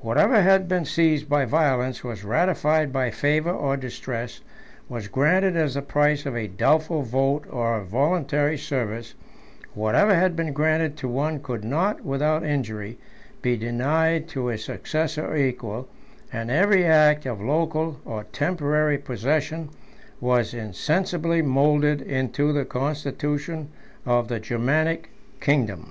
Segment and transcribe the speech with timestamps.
[0.00, 4.40] Whatever had been seized by violence, was ratified by favor or distress,
[4.88, 9.12] was granted as the price of a doubtful vote or a voluntary service;
[9.74, 12.96] whatever had been granted to one could not, without injury,
[13.42, 15.86] be denied to his successor or equal;
[16.32, 19.68] and every act of local or temporary possession
[20.18, 23.68] was insensibly moulded into the constitution
[24.06, 25.10] of the Germanic
[25.40, 25.90] kingdom.